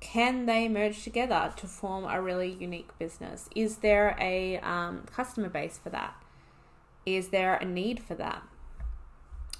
can 0.00 0.46
they 0.46 0.66
merge 0.66 1.04
together 1.04 1.52
to 1.56 1.66
form 1.66 2.04
a 2.04 2.20
really 2.20 2.50
unique 2.50 2.98
business? 2.98 3.48
Is 3.54 3.76
there 3.78 4.16
a 4.18 4.58
um, 4.60 5.04
customer 5.14 5.50
base 5.50 5.78
for 5.78 5.90
that? 5.90 6.14
Is 7.04 7.28
there 7.28 7.54
a 7.54 7.66
need 7.66 8.00
for 8.00 8.14
that? 8.14 8.42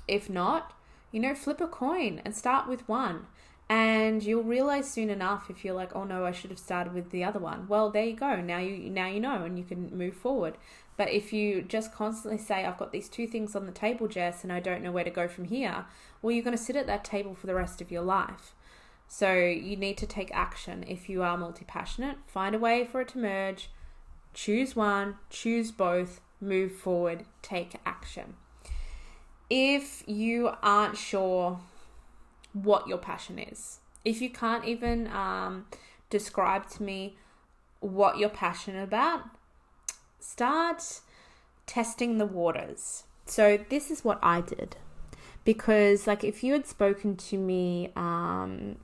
If 0.09 0.31
not, 0.31 0.73
You 1.13 1.19
know, 1.19 1.35
flip 1.35 1.61
a 1.61 1.67
coin 1.67 2.23
and 2.25 2.37
start 2.37 2.69
with 2.69 2.89
one. 2.89 3.27
And 3.71 4.25
you'll 4.25 4.43
realize 4.43 4.91
soon 4.91 5.11
enough 5.11 5.49
if 5.49 5.65
you're 5.65 5.77
like, 5.77 5.95
oh 5.95 6.03
no, 6.03 6.25
I 6.25 6.33
should 6.33 6.51
have 6.51 6.59
started 6.59 6.93
with 6.93 7.11
the 7.11 7.23
other 7.23 7.39
one. 7.39 7.69
Well, 7.69 7.89
there 7.89 8.03
you 8.03 8.17
go. 8.17 8.41
Now 8.41 8.59
you 8.59 8.91
now 8.91 9.07
you 9.07 9.21
know 9.21 9.45
and 9.45 9.57
you 9.57 9.65
can 9.65 9.97
move 9.97 10.15
forward. 10.15 10.57
But 10.97 11.11
if 11.11 11.33
you 11.33 11.63
just 11.63 11.95
constantly 11.95 12.37
say, 12.37 12.67
I've 12.67 12.79
got 12.79 12.91
these 12.91 13.09
two 13.09 13.29
things 13.29 13.55
on 13.55 13.67
the 13.67 13.73
table, 13.73 14.09
Jess, 14.09 14.43
and 14.43 14.53
I 14.53 14.59
don't 14.59 14.83
know 14.83 14.91
where 14.91 15.05
to 15.05 15.11
go 15.11 15.29
from 15.29 15.45
here, 15.45 15.85
well, 16.21 16.33
you're 16.33 16.43
going 16.43 16.57
to 16.57 16.63
sit 16.63 16.75
at 16.75 16.89
that 16.89 17.05
table 17.05 17.33
for 17.37 17.47
the 17.47 17.55
rest 17.55 17.81
of 17.81 17.93
your 17.93 18.03
life. 18.03 18.55
So 19.07 19.35
you 19.35 19.77
need 19.77 19.97
to 19.99 20.07
take 20.07 20.35
action. 20.35 20.85
If 20.89 21.09
you 21.09 21.23
are 21.23 21.39
multi 21.39 21.65
passionate, 21.65 22.19
find 22.27 22.57
a 22.57 22.59
way 22.59 22.85
for 22.85 23.01
it 23.01 23.09
to 23.11 23.19
merge, 23.19 23.71
choose 24.35 24.75
one, 24.75 25.15
choose 25.31 25.71
both, 25.71 26.21
move 26.41 26.73
forward, 26.73 27.25
take 27.41 27.77
action. 27.87 28.35
If 29.49 30.03
you 30.09 30.51
aren't 30.61 30.97
sure 30.97 31.61
what 32.53 32.89
your 32.89 32.99
passion 32.99 33.39
is, 33.39 33.79
if 34.05 34.21
you 34.21 34.31
can't 34.31 34.65
even 34.65 35.07
um, 35.09 35.67
describe 36.09 36.69
to 36.71 36.83
me 36.83 37.17
what 37.81 38.19
you're 38.19 38.29
passionate 38.29 38.83
about, 38.83 39.23
start 40.19 41.01
testing 41.67 42.19
the 42.19 42.27
waters. 42.27 43.05
So, 43.27 43.59
this 43.69 43.91
is 43.91 44.05
what 44.05 44.19
I 44.23 44.41
did. 44.41 44.77
Because, 45.45 46.07
like, 46.07 46.25
if 46.25 46.43
you 46.43 46.53
had 46.53 46.67
spoken 46.67 47.17
to 47.17 47.39
me, 47.39 47.91
um, 47.97 48.77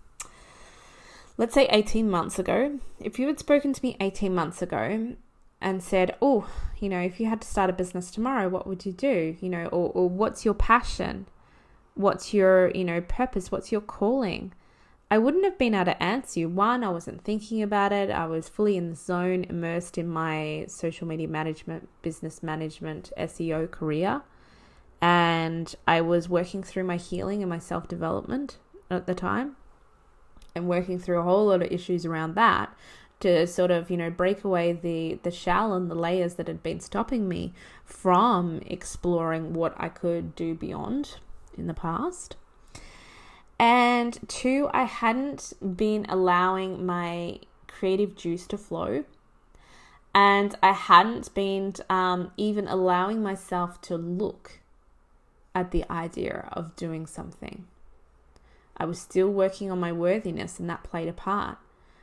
let's 1.37 1.55
say 1.55 1.67
18 1.71 2.09
months 2.09 2.39
ago, 2.39 2.79
if 3.01 3.19
you 3.19 3.27
had 3.27 3.39
spoken 3.39 3.73
to 3.73 3.83
me 3.83 3.97
18 4.01 4.35
months 4.35 4.63
ago 4.63 5.15
and 5.61 5.83
said, 5.83 6.17
Oh, 6.23 6.49
you 6.79 6.89
know, 6.89 7.01
if 7.01 7.21
you 7.21 7.27
had 7.27 7.41
to 7.43 7.49
start 7.49 7.71
a 7.71 7.73
business 7.73 8.11
tomorrow, 8.11 8.49
what 8.49 8.67
would 8.67 8.87
you 8.87 8.93
do? 8.93 9.37
You 9.41 9.49
know, 9.49 9.65
or, 9.67 9.91
or 9.91 10.09
what's 10.09 10.45
your 10.45 10.55
passion? 10.55 11.27
What's 11.97 12.33
your, 12.33 12.71
you 12.73 12.85
know, 12.85 13.01
purpose? 13.01 13.51
What's 13.51 13.73
your 13.73 13.81
calling? 13.81 14.53
I 15.11 15.19
wouldn't 15.19 15.45
have 15.45 15.57
been 15.57 15.75
able 15.75 15.87
to 15.87 16.03
answer 16.03 16.41
you. 16.41 16.49
One, 16.49 16.85
I 16.85 16.91
wasn't 16.91 17.25
thinking 17.25 17.63
about 17.63 17.93
it. 17.93 18.11
I 18.11 18.27
was 18.27 18.49
fully 18.49 18.77
in 18.77 18.91
the 18.91 18.97
zone, 18.97 19.45
immersed 19.49 19.97
in 19.97 20.07
my 20.07 20.67
social 20.69 21.07
media 21.07 21.27
management, 21.27 21.89
business 22.03 22.43
management, 22.43 23.13
SEO 23.17 23.71
career. 23.71 24.23
And 25.01 25.75
I 25.87 26.03
was 26.03 26.29
working 26.29 26.63
through 26.63 26.85
my 26.85 26.97
healing 26.97 27.43
and 27.43 27.51
my 27.51 27.59
self 27.59 27.89
development 27.89 28.59
at 28.91 29.07
the 29.07 29.15
time 29.15 29.57
and 30.55 30.69
working 30.69 30.99
through 30.99 31.21
a 31.21 31.23
whole 31.23 31.47
lot 31.47 31.63
of 31.63 31.71
issues 31.73 32.05
around 32.05 32.35
that 32.35 32.75
to 33.21 33.47
sort 33.47 33.71
of 33.71 33.91
you 33.91 33.97
know 33.97 34.11
break 34.11 34.45
away 34.45 34.73
the 34.73 35.19
the 35.23 35.31
shell 35.31 35.73
and 35.73 35.91
the 35.91 35.95
layers 35.95 36.35
that 36.35 36.49
had 36.49 36.63
been 36.63 36.81
stopping 36.81 37.29
me 37.29 37.53
from 37.85 38.61
exploring 38.67 39.55
what 39.55 39.75
I 39.79 39.89
could 39.89 40.35
do 40.35 40.55
beyond 40.55 41.17
in 41.59 41.67
the 41.67 41.75
past 41.75 42.37
and 43.59 44.19
two, 44.29 44.69
I 44.73 44.85
hadn't 44.85 45.55
been 45.77 46.07
allowing 46.09 46.85
my 46.85 47.41
creative 47.67 48.15
juice 48.15 48.47
to 48.49 48.59
flow. 48.59 49.05
And 50.15 50.55
I 50.63 50.73
hadn't 50.73 51.35
been 51.35 51.75
um, 51.91 52.33
even 52.37 52.67
allowing 52.69 53.23
myself 53.23 53.81
to 53.83 53.97
look 53.97 54.61
at 55.55 55.71
the 55.71 55.91
idea 55.91 56.49
of 56.53 56.77
doing 56.77 57.07
something. 57.07 57.67
I 58.77 58.85
was 58.85 58.99
still 58.99 59.29
working 59.29 59.71
on 59.71 59.81
my 59.81 59.93
worthiness, 59.93 60.59
and 60.59 60.69
that 60.69 60.85
played 60.85 61.09
a 61.09 61.13
part. 61.13 61.59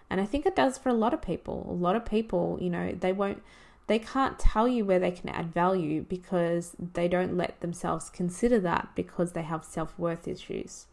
And 0.09 0.21
I 0.21 0.25
think 0.25 0.45
it 0.45 0.55
does 0.55 0.77
for 0.77 0.89
a 0.89 0.93
lot 0.93 1.13
of 1.13 1.21
people. 1.21 1.65
A 1.69 1.73
lot 1.73 1.95
of 1.95 2.05
people, 2.05 2.57
you 2.61 2.69
know, 2.69 2.91
they 2.91 3.13
won't, 3.13 3.41
they 3.87 3.99
can't 3.99 4.39
tell 4.39 4.67
you 4.67 4.85
where 4.85 4.99
they 4.99 5.11
can 5.11 5.29
add 5.29 5.53
value 5.53 6.03
because 6.07 6.75
they 6.93 7.07
don't 7.07 7.35
let 7.35 7.59
themselves 7.59 8.09
consider 8.09 8.59
that 8.61 8.89
because 8.95 9.33
they 9.33 9.43
have 9.43 9.65
self 9.65 9.97
worth 9.99 10.27
issues 10.27 10.85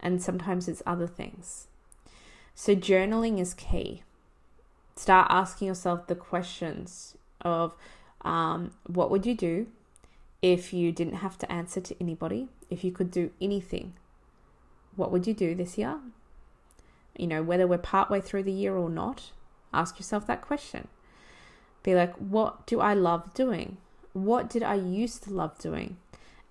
and 0.00 0.22
sometimes 0.22 0.68
it's 0.68 0.82
other 0.86 1.06
things. 1.06 1.68
So, 2.54 2.74
journaling 2.74 3.38
is 3.40 3.54
key. 3.54 4.02
Start 4.94 5.28
asking 5.30 5.68
yourself 5.68 6.06
the 6.06 6.14
questions 6.14 7.16
of 7.40 7.74
um, 8.22 8.72
what 8.86 9.10
would 9.10 9.26
you 9.26 9.34
do 9.34 9.66
if 10.40 10.72
you 10.72 10.92
didn't 10.92 11.16
have 11.16 11.38
to 11.38 11.52
answer 11.52 11.80
to 11.80 11.96
anybody? 12.00 12.48
If 12.70 12.82
you 12.82 12.92
could 12.92 13.10
do 13.10 13.30
anything, 13.40 13.94
what 14.96 15.12
would 15.12 15.26
you 15.26 15.34
do 15.34 15.54
this 15.54 15.76
year? 15.76 15.98
You 17.16 17.26
know, 17.26 17.42
whether 17.42 17.66
we're 17.66 17.78
partway 17.78 18.20
through 18.20 18.44
the 18.44 18.52
year 18.52 18.76
or 18.76 18.90
not, 18.90 19.30
ask 19.72 19.98
yourself 19.98 20.26
that 20.26 20.42
question. 20.42 20.88
Be 21.86 21.94
like, 21.94 22.16
what 22.16 22.66
do 22.66 22.80
I 22.80 22.94
love 22.94 23.32
doing? 23.32 23.76
What 24.12 24.50
did 24.50 24.64
I 24.64 24.74
used 24.74 25.22
to 25.22 25.32
love 25.32 25.56
doing? 25.56 25.98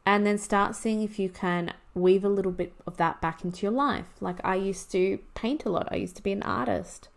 And 0.06 0.25
then 0.25 0.38
start 0.38 0.77
seeing 0.77 1.01
if 1.01 1.20
you 1.20 1.27
can 1.27 1.74
weave 1.94 2.24
a 2.24 2.30
little 2.30 2.54
bit 2.54 2.72
of 2.88 2.96
that 2.98 3.20
back 3.20 3.44
into 3.44 3.63
your 3.63 3.74
life. 3.74 4.06
Like 4.22 4.38
I 4.46 4.56
used 4.56 4.94
to 4.94 5.20
paint 5.34 5.65
a 5.65 5.70
lot, 5.70 5.89
I 5.92 5.98
used 5.98 6.15
to 6.15 6.24
be 6.24 6.32
an 6.32 6.42
artist. 6.44 7.10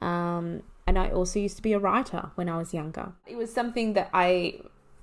Um, 0.00 0.62
and 0.86 0.98
I 0.98 1.10
also 1.10 1.38
used 1.40 1.56
to 1.56 1.62
be 1.62 1.74
a 1.74 1.78
writer 1.78 2.30
when 2.36 2.48
I 2.48 2.56
was 2.56 2.72
younger. 2.72 3.12
It 3.26 3.36
was 3.36 3.52
something 3.52 3.92
that 3.92 4.08
I 4.14 4.60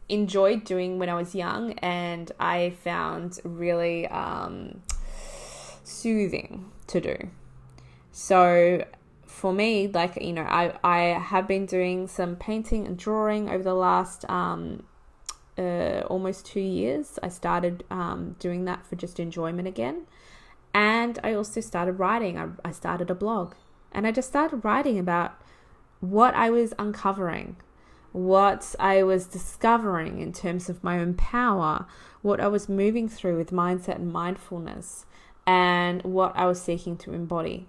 enjoyed 0.10 0.64
doing 0.64 0.98
when 0.98 1.10
I 1.10 1.14
was 1.14 1.36
young 1.36 1.74
and 1.74 2.32
I 2.40 2.72
found 2.84 3.40
really 3.44 4.08
um, 4.08 4.82
soothing 5.84 6.72
to 6.88 7.00
do. 7.00 7.18
So 8.12 8.86
for 9.36 9.52
me, 9.52 9.88
like, 9.88 10.16
you 10.22 10.32
know, 10.32 10.44
I, 10.44 10.74
I 10.82 11.20
have 11.20 11.46
been 11.46 11.66
doing 11.66 12.08
some 12.08 12.38
painting 12.38 12.88
and 12.88 12.98
drawing 12.98 13.50
over 13.50 13.64
the 13.64 13.74
last 13.74 14.28
um, 14.30 14.84
uh, 15.58 16.02
almost 16.08 16.46
two 16.46 16.62
years. 16.62 17.20
I 17.22 17.28
started 17.28 17.84
um, 17.92 18.38
doing 18.40 18.64
that 18.66 18.88
for 18.88 18.96
just 18.96 19.20
enjoyment 19.20 19.68
again. 19.68 20.08
And 20.74 21.20
I 21.22 21.34
also 21.34 21.60
started 21.60 21.94
writing. 21.94 22.38
I, 22.38 22.48
I 22.64 22.72
started 22.72 23.10
a 23.10 23.16
blog. 23.16 23.56
And 23.92 24.08
I 24.08 24.12
just 24.12 24.30
started 24.30 24.64
writing 24.64 24.98
about 24.98 25.36
what 26.00 26.34
I 26.34 26.50
was 26.50 26.74
uncovering, 26.80 27.58
what 28.14 28.74
I 28.80 29.04
was 29.04 29.28
discovering 29.28 30.22
in 30.22 30.32
terms 30.32 30.70
of 30.70 30.82
my 30.82 30.98
own 30.98 31.14
power, 31.14 31.88
what 32.22 32.40
I 32.40 32.48
was 32.48 32.70
moving 32.70 33.10
through 33.10 33.38
with 33.38 33.52
mindset 33.52 33.96
and 33.96 34.14
mindfulness, 34.14 35.06
and 35.46 36.02
what 36.04 36.32
I 36.38 36.46
was 36.46 36.62
seeking 36.62 36.96
to 37.00 37.14
embody. 37.14 37.68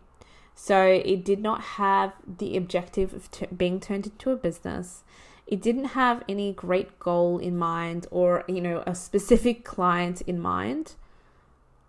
So 0.57 0.83
it 0.85 1.25
did 1.25 1.41
not 1.41 1.61
have 1.61 2.15
the 2.27 2.57
objective 2.57 3.13
of 3.13 3.31
t- 3.31 3.47
being 3.55 3.79
turned 3.79 4.07
into 4.07 4.31
a 4.31 4.37
business 4.37 5.05
it 5.47 5.63
didn't 5.63 5.87
have 5.87 6.25
any 6.29 6.53
great 6.53 6.99
goal 6.99 7.39
in 7.39 7.57
mind 7.57 8.07
or, 8.11 8.45
you 8.49 8.61
know, 8.61 8.83
a 8.87 8.95
specific 8.95 9.65
client 9.65 10.21
in 10.23 10.41
mind. 10.41 10.95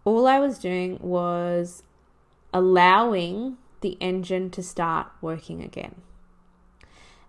All 0.06 0.28
I 0.28 0.40
was 0.40 0.60
doing 0.60 1.00
was 1.02 1.82
allowing 2.54 3.58
the 3.82 3.98
engine 4.00 4.52
to 4.52 4.62
start 4.62 5.08
working 5.22 5.64
again. 5.64 5.96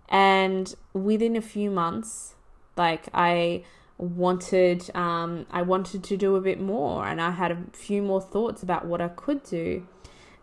And 0.07 0.73
within 0.93 1.35
a 1.35 1.41
few 1.41 1.71
months, 1.71 2.35
like 2.77 3.09
I 3.13 3.63
wanted 3.97 4.95
um, 4.95 5.45
I 5.51 5.61
wanted 5.63 6.03
to 6.05 6.15
do 6.15 6.35
a 6.35 6.41
bit 6.41 6.61
more 6.61 7.05
and 7.05 7.21
I 7.21 7.31
had 7.31 7.51
a 7.51 7.57
few 7.73 8.01
more 8.01 8.21
thoughts 8.21 8.63
about 8.63 8.85
what 8.85 9.01
I 9.01 9.09
could 9.09 9.43
do. 9.43 9.85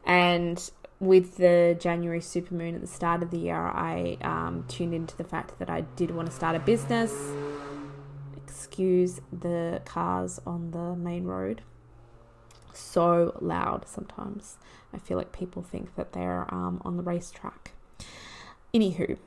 And 0.04 0.70
with 0.98 1.36
the 1.36 1.76
January 1.78 2.20
supermoon 2.20 2.74
at 2.74 2.80
the 2.80 2.86
start 2.86 3.22
of 3.22 3.30
the 3.30 3.38
year, 3.38 3.56
I 3.56 4.16
um, 4.22 4.64
tuned 4.68 4.94
into 4.94 5.16
the 5.16 5.24
fact 5.24 5.58
that 5.58 5.68
I 5.68 5.82
did 5.82 6.10
want 6.10 6.30
to 6.30 6.34
start 6.34 6.56
a 6.56 6.58
business. 6.60 7.12
Excuse 8.36 9.20
the 9.32 9.82
cars 9.84 10.40
on 10.46 10.70
the 10.70 10.96
main 10.96 11.24
road. 11.24 11.62
So 12.72 13.36
loud 13.40 13.86
sometimes. 13.86 14.56
I 14.92 14.98
feel 14.98 15.18
like 15.18 15.32
people 15.32 15.62
think 15.62 15.94
that 15.96 16.12
they're 16.12 16.46
um, 16.52 16.80
on 16.84 16.96
the 16.96 17.02
racetrack. 17.02 17.72
Anywho, 18.72 19.18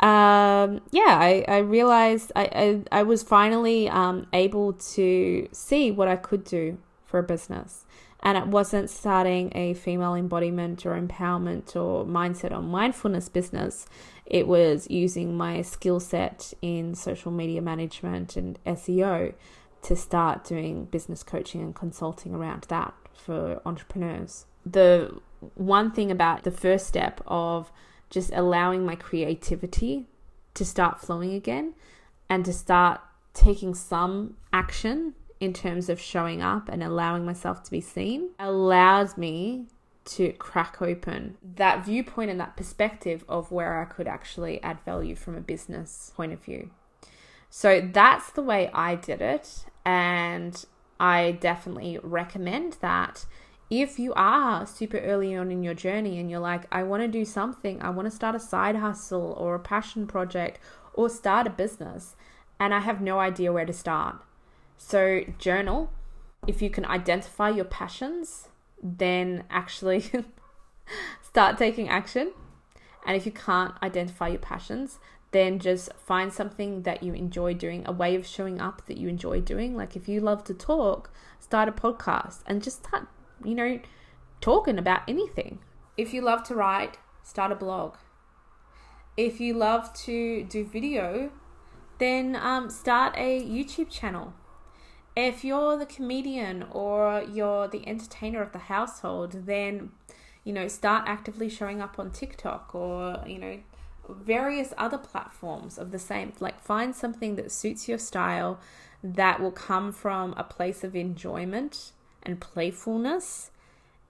um, 0.00 0.80
yeah, 0.90 1.18
I, 1.20 1.44
I 1.46 1.58
realized 1.58 2.32
I, 2.34 2.82
I, 2.92 3.00
I 3.00 3.02
was 3.02 3.22
finally 3.22 3.88
um, 3.88 4.26
able 4.32 4.72
to 4.72 5.48
see 5.52 5.90
what 5.90 6.08
I 6.08 6.16
could 6.16 6.44
do 6.44 6.78
for 7.04 7.18
a 7.18 7.22
business 7.22 7.84
and 8.22 8.36
it 8.36 8.46
wasn't 8.46 8.90
starting 8.90 9.50
a 9.54 9.74
female 9.74 10.14
embodiment 10.14 10.84
or 10.84 11.00
empowerment 11.00 11.74
or 11.74 12.04
mindset 12.04 12.52
or 12.52 12.62
mindfulness 12.62 13.28
business. 13.28 13.86
It 14.26 14.46
was 14.46 14.88
using 14.90 15.36
my 15.36 15.62
skill 15.62 16.00
set 16.00 16.52
in 16.60 16.94
social 16.94 17.32
media 17.32 17.62
management 17.62 18.36
and 18.36 18.58
SEO 18.64 19.34
to 19.82 19.96
start 19.96 20.44
doing 20.44 20.84
business 20.84 21.22
coaching 21.22 21.62
and 21.62 21.74
consulting 21.74 22.34
around 22.34 22.66
that 22.68 22.94
for 23.14 23.62
entrepreneurs. 23.64 24.44
The 24.66 25.18
one 25.54 25.90
thing 25.90 26.10
about 26.10 26.44
the 26.44 26.50
first 26.50 26.86
step 26.86 27.22
of 27.26 27.72
just 28.10 28.30
allowing 28.34 28.84
my 28.84 28.96
creativity 28.96 30.06
to 30.54 30.64
start 30.64 31.00
flowing 31.00 31.32
again 31.32 31.74
and 32.28 32.44
to 32.44 32.52
start 32.52 33.00
taking 33.32 33.74
some 33.74 34.36
action 34.52 35.14
in 35.40 35.52
terms 35.52 35.88
of 35.88 35.98
showing 35.98 36.42
up 36.42 36.68
and 36.68 36.82
allowing 36.82 37.24
myself 37.24 37.62
to 37.64 37.70
be 37.70 37.80
seen 37.80 38.30
allows 38.38 39.16
me 39.16 39.64
to 40.04 40.32
crack 40.32 40.80
open 40.80 41.36
that 41.56 41.84
viewpoint 41.84 42.30
and 42.30 42.40
that 42.40 42.56
perspective 42.56 43.24
of 43.28 43.50
where 43.50 43.80
I 43.80 43.84
could 43.84 44.06
actually 44.06 44.62
add 44.62 44.80
value 44.84 45.16
from 45.16 45.36
a 45.36 45.40
business 45.40 46.12
point 46.14 46.32
of 46.32 46.42
view. 46.42 46.70
So 47.48 47.80
that's 47.80 48.30
the 48.30 48.42
way 48.42 48.70
I 48.72 48.94
did 48.94 49.20
it. 49.20 49.64
And 49.84 50.64
I 50.98 51.32
definitely 51.32 51.98
recommend 52.02 52.74
that 52.80 53.26
if 53.70 53.98
you 53.98 54.12
are 54.14 54.66
super 54.66 54.98
early 54.98 55.34
on 55.34 55.50
in 55.50 55.62
your 55.62 55.74
journey 55.74 56.18
and 56.18 56.30
you're 56.30 56.40
like, 56.40 56.64
I 56.72 56.82
want 56.82 57.02
to 57.02 57.08
do 57.08 57.24
something, 57.24 57.80
I 57.80 57.90
want 57.90 58.06
to 58.06 58.14
start 58.14 58.34
a 58.34 58.40
side 58.40 58.76
hustle 58.76 59.34
or 59.38 59.54
a 59.54 59.60
passion 59.60 60.06
project 60.06 60.58
or 60.92 61.08
start 61.08 61.46
a 61.46 61.50
business, 61.50 62.16
and 62.58 62.74
I 62.74 62.80
have 62.80 63.00
no 63.00 63.20
idea 63.20 63.52
where 63.52 63.64
to 63.64 63.72
start. 63.72 64.16
So, 64.82 65.20
journal. 65.38 65.92
If 66.46 66.62
you 66.62 66.70
can 66.70 66.86
identify 66.86 67.50
your 67.50 67.66
passions, 67.66 68.48
then 68.82 69.44
actually 69.50 70.10
start 71.22 71.58
taking 71.58 71.90
action. 71.90 72.32
And 73.06 73.14
if 73.14 73.26
you 73.26 73.30
can't 73.30 73.74
identify 73.82 74.28
your 74.28 74.38
passions, 74.38 74.98
then 75.32 75.58
just 75.58 75.92
find 75.92 76.32
something 76.32 76.82
that 76.82 77.02
you 77.02 77.12
enjoy 77.12 77.52
doing, 77.52 77.84
a 77.86 77.92
way 77.92 78.16
of 78.16 78.26
showing 78.26 78.58
up 78.58 78.86
that 78.86 78.96
you 78.96 79.06
enjoy 79.06 79.42
doing. 79.42 79.76
Like 79.76 79.96
if 79.96 80.08
you 80.08 80.20
love 80.20 80.42
to 80.44 80.54
talk, 80.54 81.12
start 81.38 81.68
a 81.68 81.72
podcast 81.72 82.40
and 82.46 82.62
just 82.62 82.84
start, 82.86 83.06
you 83.44 83.54
know, 83.54 83.80
talking 84.40 84.78
about 84.78 85.02
anything. 85.06 85.58
If 85.98 86.14
you 86.14 86.22
love 86.22 86.42
to 86.44 86.54
write, 86.54 86.96
start 87.22 87.52
a 87.52 87.54
blog. 87.54 87.96
If 89.16 89.40
you 89.40 89.52
love 89.52 89.92
to 90.04 90.42
do 90.44 90.64
video, 90.64 91.30
then 91.98 92.34
um, 92.34 92.70
start 92.70 93.14
a 93.18 93.40
YouTube 93.42 93.90
channel. 93.90 94.32
If 95.22 95.44
you're 95.44 95.76
the 95.76 95.84
comedian 95.84 96.64
or 96.70 97.22
you're 97.30 97.68
the 97.68 97.86
entertainer 97.86 98.40
of 98.40 98.52
the 98.52 98.58
household, 98.58 99.44
then 99.44 99.90
you 100.44 100.52
know 100.54 100.66
start 100.66 101.04
actively 101.06 101.50
showing 101.50 101.82
up 101.82 101.98
on 101.98 102.10
TikTok 102.10 102.74
or 102.74 103.22
you 103.26 103.38
know 103.38 103.58
various 104.08 104.72
other 104.78 104.96
platforms 104.96 105.76
of 105.76 105.90
the 105.90 105.98
same. 105.98 106.32
Like, 106.40 106.58
find 106.58 106.96
something 106.96 107.36
that 107.36 107.52
suits 107.52 107.86
your 107.86 107.98
style 107.98 108.60
that 109.04 109.42
will 109.42 109.52
come 109.52 109.92
from 109.92 110.32
a 110.38 110.42
place 110.42 110.82
of 110.82 110.96
enjoyment 110.96 111.92
and 112.22 112.40
playfulness, 112.40 113.50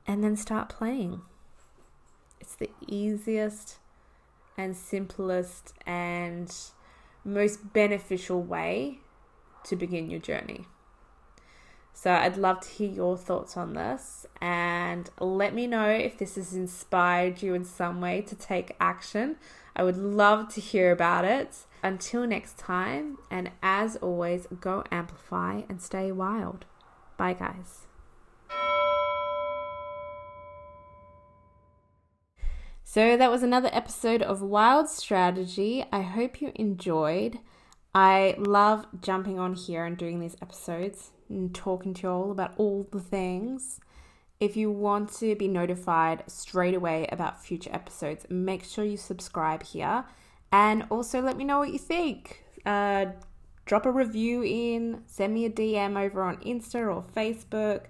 and 0.06 0.22
then 0.22 0.36
start 0.36 0.68
playing. 0.68 1.22
It's 2.40 2.54
the 2.54 2.70
easiest 2.86 3.78
and 4.56 4.76
simplest 4.76 5.74
and 5.84 6.54
most 7.24 7.72
beneficial 7.72 8.40
way 8.40 9.00
to 9.64 9.74
begin 9.74 10.08
your 10.08 10.20
journey. 10.20 10.66
So 11.92 12.12
I'd 12.12 12.36
love 12.36 12.60
to 12.60 12.68
hear 12.68 12.90
your 12.90 13.16
thoughts 13.16 13.56
on 13.56 13.74
this 13.74 14.26
and 14.40 15.10
let 15.20 15.54
me 15.54 15.66
know 15.66 15.88
if 15.88 16.16
this 16.16 16.36
has 16.36 16.54
inspired 16.54 17.42
you 17.42 17.52
in 17.54 17.64
some 17.64 18.00
way 18.00 18.22
to 18.22 18.34
take 18.34 18.74
action. 18.80 19.36
I 19.76 19.82
would 19.82 19.98
love 19.98 20.52
to 20.54 20.60
hear 20.60 20.92
about 20.92 21.24
it. 21.24 21.66
Until 21.82 22.26
next 22.26 22.58
time, 22.58 23.18
and 23.30 23.50
as 23.62 23.96
always, 23.96 24.46
go 24.60 24.84
amplify 24.90 25.62
and 25.68 25.80
stay 25.80 26.12
wild. 26.12 26.66
Bye, 27.16 27.34
guys. 27.34 27.86
So 32.84 33.16
that 33.16 33.30
was 33.30 33.42
another 33.42 33.70
episode 33.72 34.20
of 34.20 34.42
Wild 34.42 34.88
Strategy. 34.88 35.84
I 35.92 36.02
hope 36.02 36.42
you 36.42 36.52
enjoyed. 36.54 37.38
I 37.94 38.34
love 38.36 38.86
jumping 39.00 39.38
on 39.38 39.54
here 39.54 39.84
and 39.84 39.96
doing 39.96 40.20
these 40.20 40.36
episodes 40.42 41.12
and 41.30 41.54
talking 41.54 41.94
to 41.94 42.02
you 42.02 42.08
all 42.10 42.30
about 42.30 42.52
all 42.58 42.86
the 42.90 43.00
things. 43.00 43.80
If 44.40 44.56
you 44.56 44.70
want 44.70 45.12
to 45.16 45.34
be 45.36 45.48
notified 45.48 46.24
straight 46.26 46.74
away 46.74 47.06
about 47.12 47.44
future 47.44 47.70
episodes, 47.72 48.26
make 48.28 48.64
sure 48.64 48.84
you 48.84 48.96
subscribe 48.96 49.62
here 49.62 50.04
and 50.52 50.84
also 50.90 51.20
let 51.20 51.36
me 51.36 51.44
know 51.44 51.58
what 51.58 51.72
you 51.72 51.78
think. 51.78 52.44
Uh, 52.66 53.06
drop 53.66 53.86
a 53.86 53.92
review 53.92 54.42
in, 54.42 55.02
send 55.06 55.34
me 55.34 55.44
a 55.44 55.50
DM 55.50 55.98
over 55.98 56.22
on 56.22 56.38
Insta 56.38 56.94
or 56.94 57.04
Facebook. 57.14 57.84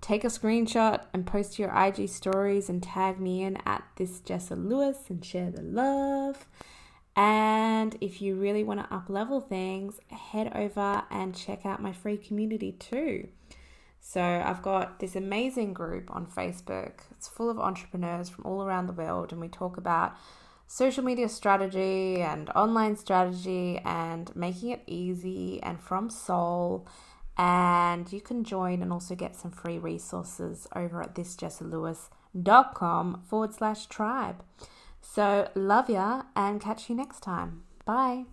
Take 0.00 0.24
a 0.24 0.28
screenshot 0.28 1.00
and 1.12 1.26
post 1.26 1.58
your 1.58 1.76
IG 1.76 2.08
stories 2.08 2.68
and 2.68 2.82
tag 2.82 3.18
me 3.18 3.42
in 3.42 3.58
at 3.66 3.82
this 3.96 4.20
Jessa 4.20 4.56
Lewis 4.56 4.98
and 5.08 5.24
share 5.24 5.50
the 5.50 5.62
love. 5.62 6.46
And 7.16 7.96
if 8.02 8.20
you 8.20 8.36
really 8.36 8.62
want 8.62 8.80
to 8.80 8.94
up 8.94 9.08
level 9.08 9.40
things, 9.40 9.98
head 10.10 10.52
over 10.54 11.04
and 11.10 11.34
check 11.34 11.64
out 11.64 11.82
my 11.82 11.92
free 11.92 12.18
community 12.18 12.72
too. 12.72 13.28
So 14.00 14.22
I've 14.22 14.62
got 14.62 15.00
this 15.00 15.16
amazing 15.16 15.72
group 15.72 16.14
on 16.14 16.26
Facebook. 16.26 17.00
It's 17.10 17.26
full 17.26 17.50
of 17.50 17.58
entrepreneurs 17.58 18.28
from 18.28 18.44
all 18.44 18.62
around 18.62 18.86
the 18.86 18.92
world, 18.92 19.32
and 19.32 19.40
we 19.40 19.48
talk 19.48 19.78
about 19.78 20.14
social 20.68 21.02
media 21.02 21.28
strategy 21.28 22.20
and 22.20 22.50
online 22.50 22.96
strategy 22.96 23.80
and 23.84 24.34
making 24.36 24.70
it 24.70 24.82
easy 24.86 25.60
and 25.62 25.80
from 25.80 26.10
soul. 26.10 26.86
And 27.38 28.12
you 28.12 28.20
can 28.20 28.44
join 28.44 28.82
and 28.82 28.92
also 28.92 29.14
get 29.14 29.36
some 29.36 29.50
free 29.50 29.78
resources 29.78 30.66
over 30.76 31.02
at 31.02 31.14
thisjessalewis.com 31.14 33.22
forward 33.28 33.54
slash 33.54 33.86
tribe. 33.86 34.42
So, 35.08 35.48
love 35.54 35.88
ya 35.88 36.24
and 36.34 36.60
catch 36.60 36.90
you 36.90 36.96
next 36.96 37.20
time. 37.20 37.62
Bye. 37.86 38.26